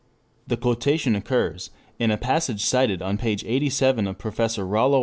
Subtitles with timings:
[0.47, 1.69] The quotation occurs
[1.99, 4.89] in a passage cited on page 87 of Professor R.
[4.89, 4.99] W.